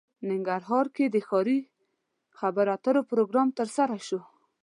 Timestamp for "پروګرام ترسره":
3.11-3.97